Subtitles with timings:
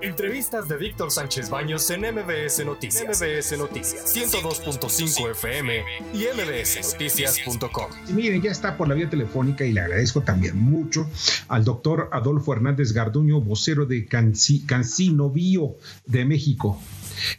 [0.00, 3.20] Entrevistas de Víctor Sánchez Baños en MBS Noticias.
[3.20, 5.82] MBS Noticias 102.5 FM
[6.14, 7.90] y mbsnoticias.com.
[8.14, 11.08] Miren, ya está por la vía telefónica y le agradezco también mucho
[11.48, 16.80] al doctor Adolfo Hernández Garduño, vocero de Cancino Bio de México.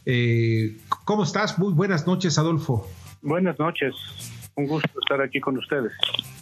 [0.04, 1.58] Eh, ¿Cómo estás?
[1.58, 2.86] Muy buenas noches, Adolfo.
[3.22, 3.94] Buenas noches.
[4.56, 5.92] Un gusto estar aquí con ustedes.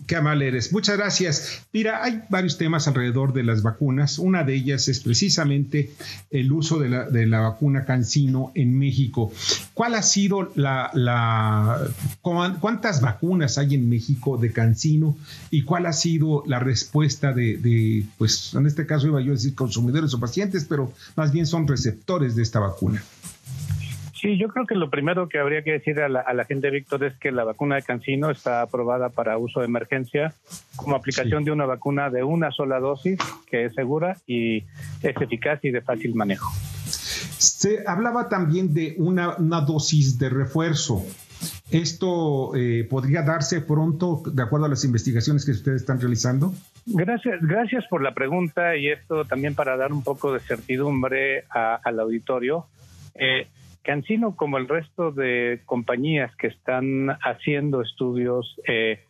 [0.07, 0.73] Qué amable eres.
[0.73, 1.67] Muchas gracias.
[1.73, 4.19] Mira, hay varios temas alrededor de las vacunas.
[4.19, 5.91] Una de ellas es precisamente
[6.31, 9.33] el uso de la, vacuna Cancino en México.
[9.75, 11.79] ¿Cuál ha sido la, la,
[12.23, 15.17] cuántas vacunas hay en México de Cancino
[15.51, 19.35] y cuál ha sido la respuesta de, de, pues en este caso iba yo a
[19.35, 23.03] decir consumidores o pacientes, pero más bien son receptores de esta vacuna?
[24.21, 27.17] Sí, yo creo que lo primero que habría que decir a la, gente, Víctor, es
[27.19, 30.35] que la vacuna de Cancino está aprobada para uso de emergencia
[30.75, 33.19] como aplicación de una vacuna de una sola dosis
[33.49, 34.65] que es segura y
[35.03, 36.51] es eficaz y de fácil manejo.
[36.89, 41.05] Se hablaba también de una, dosis de refuerzo.
[41.71, 46.53] ¿Esto eh, podría darse pronto de acuerdo a las investigaciones que ustedes están realizando?
[46.87, 52.01] Gracias, gracias por la pregunta y esto también para dar un poco de certidumbre al
[52.01, 52.67] auditorio.
[53.15, 53.47] Eh,
[53.89, 59.01] Cancino, como el resto de compañías que están haciendo estudios, eh,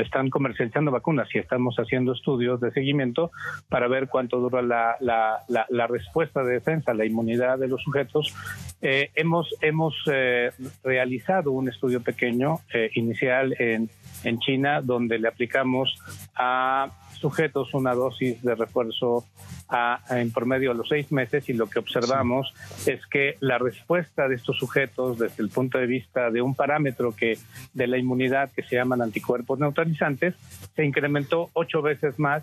[0.00, 3.30] están comercializando vacunas y estamos haciendo estudios de seguimiento
[3.68, 8.34] para ver cuánto dura la, la, respuesta de defensa, la inmunidad de los sujetos,
[8.82, 10.50] eh, hemos, hemos eh,
[10.82, 12.58] realizado un estudio pequeño
[12.96, 13.88] inicial en,
[14.24, 15.96] en China donde le aplicamos
[16.34, 16.88] a
[17.24, 19.24] sujetos una dosis de refuerzo
[19.70, 22.52] a, en promedio a los seis meses y lo que observamos
[22.84, 27.16] es que la respuesta de estos sujetos desde el punto de vista de un parámetro
[27.16, 27.38] que
[27.72, 30.34] de la inmunidad que se llaman anticuerpos neutralizantes
[30.76, 32.42] se incrementó ocho veces más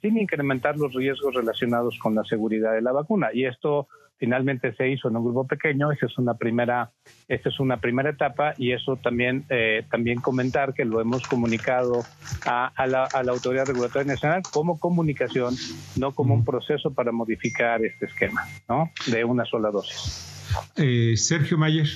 [0.00, 3.28] sin incrementar los riesgos relacionados con la seguridad de la vacuna.
[3.34, 3.86] Y esto
[4.22, 6.92] finalmente se hizo en un grupo pequeño, esa es una primera,
[7.26, 12.04] esta es una primera etapa y eso también, eh, también comentar que lo hemos comunicado
[12.46, 15.56] a, la, Autoridad Regulatoria Nacional como comunicación,
[15.96, 18.92] no como un proceso para modificar este esquema, ¿no?
[19.08, 20.54] De una sola dosis.
[20.76, 21.88] Eh, Sergio Mayer.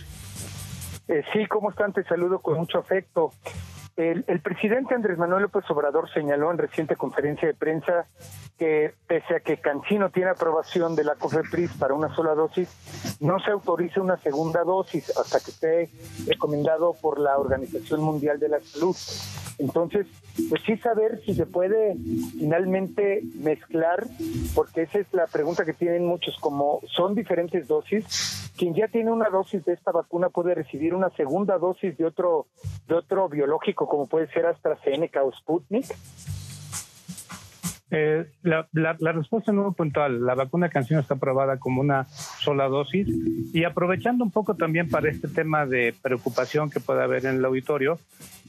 [1.06, 1.92] Eh, sí, ¿cómo están?
[1.92, 3.30] Te saludo con mucho afecto.
[3.96, 8.06] El, el, presidente Andrés Manuel López Obrador señaló en reciente conferencia de prensa
[8.58, 12.68] que pese a que Cancino tiene aprobación de la COFEPRIS para una sola dosis,
[13.20, 15.90] no se autoriza una segunda dosis hasta que esté
[16.26, 18.96] recomendado por la Organización Mundial de la Salud.
[19.58, 20.06] Entonces,
[20.48, 21.96] pues sí saber si se puede
[22.38, 24.06] finalmente mezclar,
[24.54, 29.10] porque esa es la pregunta que tienen muchos, como son diferentes dosis, quien ya tiene
[29.10, 32.46] una dosis de esta vacuna puede recibir una segunda dosis de otro,
[32.86, 35.86] de otro biológico, como puede ser AstraZeneca o Sputnik.
[37.90, 38.66] Eh, la,
[39.12, 40.24] respuesta no es puntual.
[40.24, 43.08] La vacuna Cancino está aprobada como una sola dosis
[43.54, 47.44] y aprovechando un poco también para este tema de preocupación que puede haber en el
[47.44, 47.98] auditorio,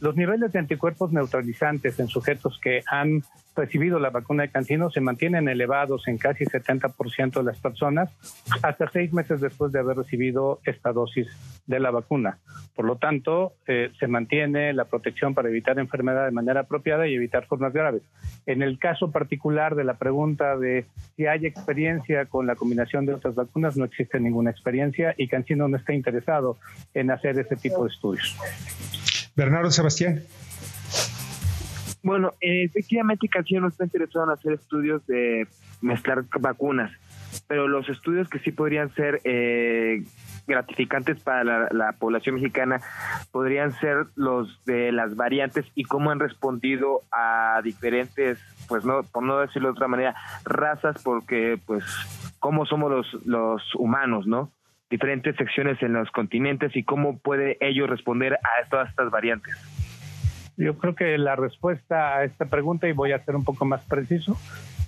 [0.02, 3.24] los niveles de anticuerpos neutralizantes en sujetos que han
[3.56, 8.12] recibido la vacuna de Cancino se mantienen elevados en casi 70% de las personas
[8.62, 11.28] hasta seis meses después de haber recibido esta dosis
[11.68, 12.40] de la vacuna.
[12.76, 17.16] Por lo tanto, eh, se mantiene la protección para evitar enfermedad de manera apropiada y
[17.16, 18.02] evitar formas graves.
[18.46, 20.86] En el caso particular de la pregunta de
[21.16, 25.68] si hay experiencia con la combinación de otras vacunas, no existe ninguna experiencia y Cancino
[25.68, 26.58] no está interesado
[26.94, 28.38] en hacer ese tipo de estudios.
[29.36, 30.22] Bernardo Sebastián.
[32.02, 35.48] Bueno, eh, efectivamente Cancino no está interesado en hacer estudios de
[35.82, 36.92] mezclar vacunas,
[37.48, 40.04] pero los estudios que sí podrían ser eh,
[40.48, 42.82] gratificantes para la, población mexicana
[43.32, 49.24] podrían ser los de las variantes y cómo han respondido a diferentes, pues no, por
[49.24, 50.16] no decirlo de otra manera,
[50.46, 51.84] razas, porque pues
[52.40, 54.52] cómo somos los, los humanos, ¿no?
[54.90, 59.56] Diferentes secciones en los continentes y cómo puede ellos responder a todas estas variantes.
[60.56, 63.84] Yo creo que la respuesta a esta pregunta, y voy a ser un poco más
[63.86, 64.38] preciso,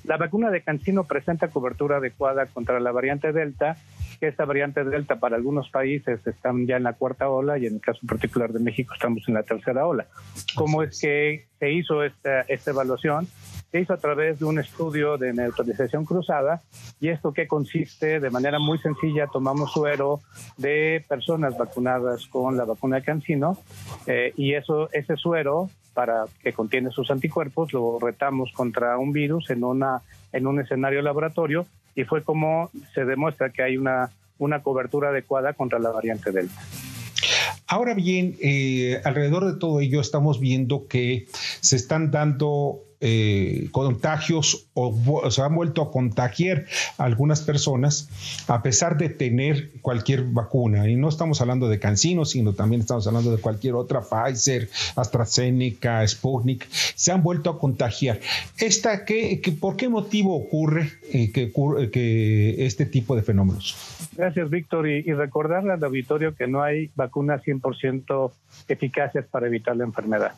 [0.03, 3.77] la vacuna de Cancino presenta cobertura adecuada contra la variante Delta,
[4.19, 7.75] que esta variante Delta para algunos países están ya en la cuarta ola y en
[7.75, 10.07] el caso particular de México estamos en la tercera ola.
[10.55, 13.27] ¿Cómo es que se hizo esta, esta evaluación?
[13.71, 16.61] se hizo a través de un estudio de neutralización cruzada
[16.99, 20.21] y esto que consiste de manera muy sencilla, tomamos suero
[20.57, 23.57] de personas vacunadas con la vacuna de Cancino
[24.07, 29.49] eh, y eso, ese suero para que contiene sus anticuerpos lo retamos contra un virus
[29.49, 30.01] en, una,
[30.31, 31.65] en un escenario laboratorio
[31.95, 36.61] y fue como se demuestra que hay una, una cobertura adecuada contra la variante Delta.
[37.67, 41.27] Ahora bien, eh, alrededor de todo ello estamos viendo que
[41.59, 46.65] se están dando eh, contagios o, se han vuelto a contagiar
[46.97, 48.09] algunas personas
[48.47, 50.89] a pesar de tener cualquier vacuna.
[50.89, 56.05] Y no estamos hablando de Cancino, sino también estamos hablando de cualquier otra, Pfizer, AstraZeneca,
[56.05, 58.19] Sputnik, se han vuelto a contagiar.
[58.57, 61.53] Esta, ¿qué, por qué motivo ocurre eh, que,
[61.91, 63.77] que este tipo de fenómenos?
[64.15, 64.89] Gracias, Víctor.
[64.89, 68.31] Y, y recordarle al auditorio que no hay vacunas 100%
[68.67, 70.33] eficaces para evitar la enfermedad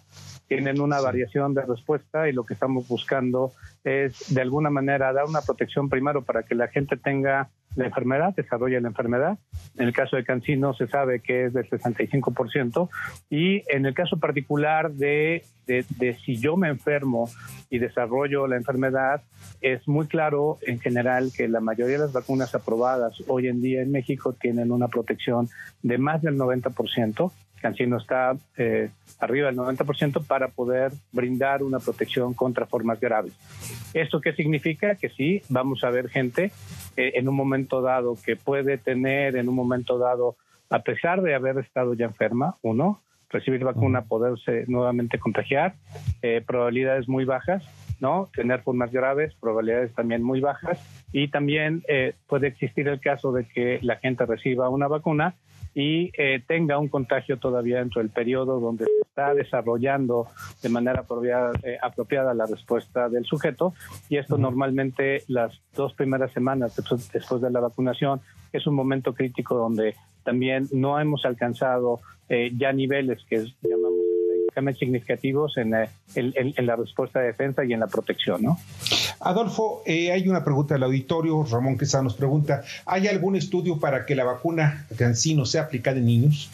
[0.56, 3.53] tienen una variación de respuesta y lo que estamos buscando
[3.83, 8.36] es de alguna manera dar una protección primero para que la gente tenga la enfermedad,
[8.36, 9.39] desarrolle la enfermedad.
[9.78, 12.89] En el caso de Cancino se sabe que es del 65%
[13.30, 17.30] y en el caso particular de, de, de si yo me enfermo
[17.69, 19.22] y desarrollo la enfermedad,
[19.62, 23.81] es muy claro en general que la mayoría de las vacunas aprobadas hoy en día
[23.81, 25.48] en México tienen una protección
[25.81, 27.31] de más del 90%.
[27.62, 28.89] Cancino está eh,
[29.19, 33.34] arriba del 90% para poder brindar una protección contra formas graves.
[33.94, 34.95] ¿Esto qué significa?
[34.95, 36.51] Que sí, vamos a ver gente
[36.97, 40.35] eh, en un momento dado que puede tener, en un momento dado,
[40.69, 45.75] a pesar de haber estado ya enferma, uno, recibir vacuna, poderse nuevamente contagiar,
[46.21, 47.63] eh, probabilidades muy bajas,
[48.00, 48.29] ¿no?
[48.33, 50.79] Tener formas graves, probabilidades también muy bajas,
[51.12, 55.35] y también eh, puede existir el caso de que la gente reciba una vacuna
[55.73, 60.27] y eh, tenga un contagio todavía dentro del periodo donde se está desarrollando
[60.62, 63.73] de manera apropiada, eh, apropiada la respuesta del sujeto
[64.09, 68.21] y esto normalmente las dos primeras semanas después, de la vacunación
[68.51, 74.01] es un momento crítico donde también no hemos alcanzado eh, ya niveles que llamamos
[74.77, 75.74] significativos en,
[76.15, 78.57] en, la respuesta de defensa y en la protección, ¿no?
[79.21, 81.45] Adolfo, eh, hay una pregunta del auditorio.
[81.50, 86.06] Ramón Quesada nos pregunta: ¿hay algún estudio para que la vacuna Cancino sea aplicada en
[86.06, 86.50] niños?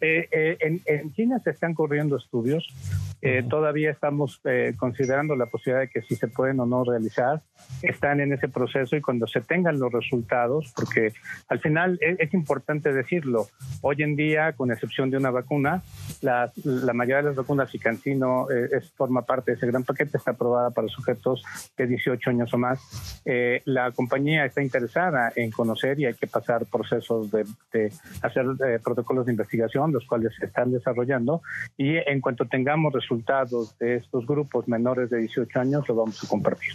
[0.00, 2.68] Eh, eh, en, en, China se están corriendo estudios
[3.22, 7.42] eh, todavía estamos eh, considerando la posibilidad de que si se pueden o no realizar.
[7.82, 11.12] Están en ese proceso y cuando se tengan los resultados, porque
[11.48, 13.46] al final es, importante decirlo,
[13.80, 15.82] hoy en día, con excepción de una vacuna,
[16.20, 19.84] la, la mayoría de las vacunas, y Cancino eh, es, forma parte de ese gran
[19.84, 21.42] paquete, está aprobada para sujetos
[21.76, 23.22] de 18 años o más.
[23.64, 27.92] la compañía está interesada en conocer y hay que pasar procesos de, de
[28.22, 28.44] hacer
[28.84, 31.42] protocolos de investigación, los cuales se están desarrollando,
[31.76, 36.22] y en cuanto tengamos resultados, resultados de estos grupos menores de 18 años lo vamos
[36.22, 36.72] a compartir.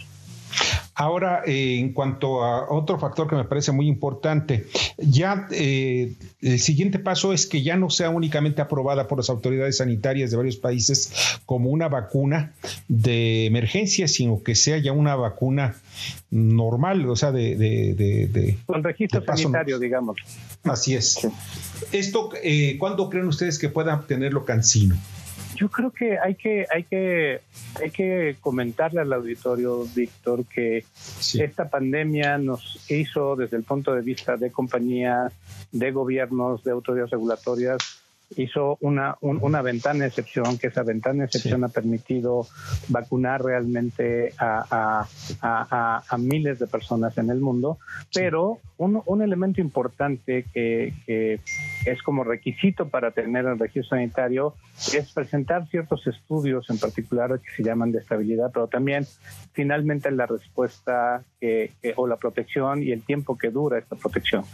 [0.94, 4.66] Ahora, eh, en cuanto a otro factor que me parece muy importante,
[4.98, 6.12] ya eh,
[6.42, 10.36] el siguiente paso es que ya no sea únicamente aprobada por las autoridades sanitarias de
[10.36, 12.52] varios países como una vacuna
[12.88, 15.76] de emergencia, sino que sea ya una vacuna
[16.30, 17.56] normal, o sea, de...
[17.56, 20.18] de, Con registro sanitario, digamos.
[20.62, 21.26] Así es.
[21.90, 24.96] Esto, eh, ¿cuándo creen ustedes que pueda obtenerlo Cancino?
[25.54, 27.40] Yo creo que hay que hay que
[27.80, 30.84] hay que comentarle al auditorio, Víctor, que
[31.38, 35.32] esta pandemia nos hizo desde el punto de vista de compañías,
[35.70, 38.01] de gobiernos, de autoridades regulatorias,
[38.36, 42.46] hizo una, una ventana de excepción, que esa ventana de excepción ha permitido
[42.88, 45.06] vacunar realmente a,
[45.40, 47.78] a, a, miles de personas en el mundo,
[48.14, 51.40] pero un, un elemento importante que, que,
[51.84, 54.54] es como requisito para tener el registro sanitario
[54.94, 59.06] es presentar ciertos estudios en particular que se llaman de estabilidad, pero también
[59.52, 64.44] finalmente la respuesta que, o la protección y el tiempo que dura esta protección.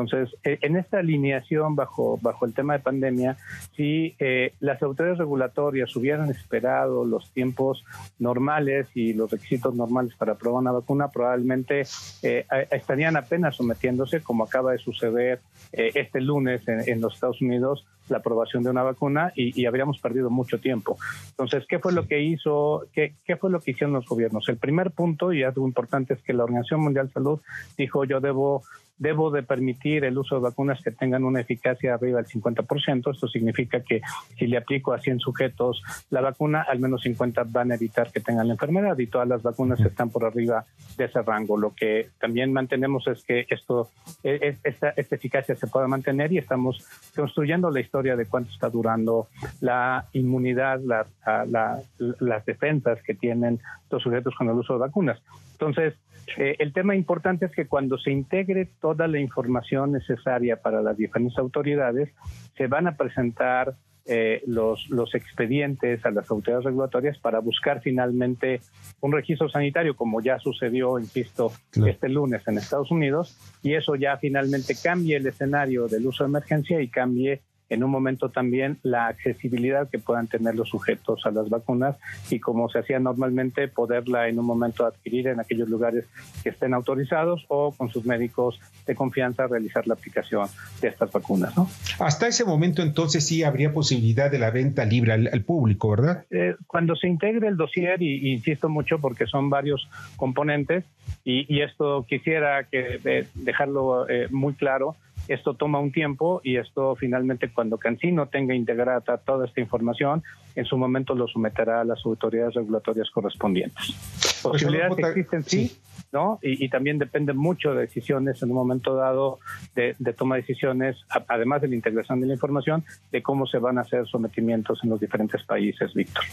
[0.00, 3.36] Entonces, eh, en esta alineación bajo, bajo el tema de pandemia,
[3.76, 7.84] si eh, las autoridades regulatorias hubieran esperado los tiempos
[8.18, 11.82] normales y los requisitos normales para aprobar una vacuna, probablemente
[12.22, 15.40] eh, estarían apenas sometiéndose, como acaba de suceder
[15.72, 20.58] este lunes en, los Estados Unidos, la aprobación de una vacuna y, habríamos perdido mucho
[20.58, 20.98] tiempo.
[21.30, 24.48] Entonces, ¿qué fue lo que hizo, qué, qué fue lo que hicieron los gobiernos?
[24.48, 27.40] El primer punto, y algo importante, es que la Organización Mundial de Salud
[27.78, 28.64] dijo yo debo
[29.00, 33.12] debo de permitir el uso de vacunas que tengan una eficacia arriba del 50%.
[33.12, 34.02] Esto significa que
[34.38, 38.20] si le aplico a 100 sujetos la vacuna, al menos 50 van a evitar que
[38.20, 40.66] tengan la enfermedad y todas las vacunas están por arriba
[40.98, 41.56] de ese rango.
[41.56, 43.88] Lo que también mantenemos es que esto,
[44.22, 48.52] e, e, esta, esta eficacia se pueda mantener y estamos construyendo la historia de cuánto
[48.52, 49.28] está durando
[49.62, 55.22] la inmunidad, las defensas que tienen los sujetos con el uso de vacunas.
[55.52, 55.94] Entonces,
[56.36, 60.96] eh, el tema importante es que cuando se integre toda la información necesaria para las
[60.96, 62.10] diferentes autoridades,
[62.56, 63.74] se van a presentar
[64.06, 68.60] eh, los, los expedientes a las autoridades regulatorias para buscar finalmente
[69.00, 71.52] un registro sanitario, como ya sucedió, insisto,
[71.86, 76.30] este lunes en Estados Unidos, y eso ya finalmente cambie el escenario del uso de
[76.30, 81.30] emergencia y cambie en un momento también la accesibilidad que puedan tener los sujetos a
[81.30, 81.96] las vacunas
[82.28, 86.04] y como se hacía normalmente, poderla en un momento adquirir en aquellos lugares
[86.42, 90.48] que estén autorizados o con sus médicos de confianza realizar la aplicación
[90.82, 91.56] de estas vacunas.
[91.56, 91.70] ¿no?
[92.00, 96.24] Hasta ese momento entonces sí habría posibilidad de la venta libre al, público, ¿verdad?
[96.30, 100.84] Eh, cuando se integre el dossier, y, insisto mucho porque son varios componentes,
[101.24, 104.96] y, esto quisiera que dejarlo eh, muy claro,
[105.30, 110.24] esto toma un tiempo y esto finalmente cuando Cancino tenga integrada toda esta información,
[110.56, 113.94] en su momento lo someterá a las autoridades regulatorias correspondientes.
[114.20, 115.76] Pues, Posibilidades existen, sí,
[116.12, 116.40] ¿no?
[116.42, 119.38] Y, también depende mucho de decisiones en un momento dado
[119.76, 120.96] de, toma de decisiones,
[121.28, 124.90] además de la integración de la información, de cómo se van a hacer sometimientos en
[124.90, 126.24] los diferentes países, Víctor.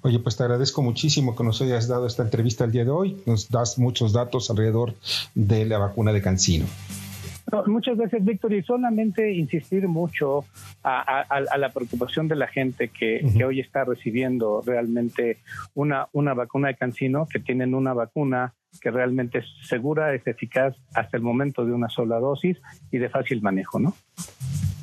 [0.00, 3.20] Oye, pues te agradezco muchísimo que nos hayas dado esta entrevista el día de hoy.
[3.26, 4.94] Nos das muchos datos alrededor
[5.34, 6.64] de la vacuna de Cancino
[7.66, 10.44] muchas veces, Víctor, y solamente insistir mucho
[10.82, 15.38] a, la preocupación de la gente que, hoy está recibiendo realmente
[15.74, 20.76] una, una vacuna de cancino, que tienen una vacuna que realmente es segura, es eficaz
[20.94, 22.58] hasta el momento de una sola dosis
[22.90, 23.94] y de fácil manejo, ¿no?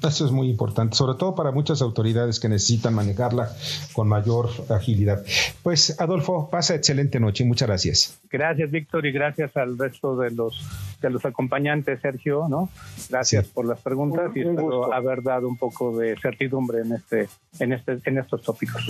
[0.04, 3.50] Eso es muy importante, sobre todo para muchas autoridades que necesitan manejarla
[3.94, 5.24] con mayor agilidad.
[5.64, 8.20] Pues Adolfo, pasa excelente noche, muchas gracias.
[8.30, 10.66] Gracias, Víctor, y gracias al resto de los
[11.02, 12.70] de los acompañantes, Sergio, ¿no?
[13.10, 17.74] Gracias por las preguntas y espero haber dado un poco de certidumbre en este en
[17.74, 18.84] este en estos tópicos.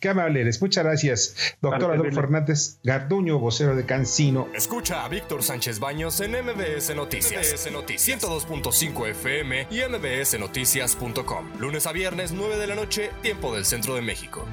[0.00, 0.60] Qué amable eres.
[0.62, 4.48] Muchas gracias, doctor Adolfo Hernández Garduño, vocero de Cancino.
[4.54, 7.52] Escucha a Víctor Sánchez Baños en MBS Noticias.
[7.52, 11.58] MBS Noticias 102.5 FM y MBSNoticias.com.
[11.58, 14.44] Lunes a viernes, 9 de la noche, tiempo del centro de México.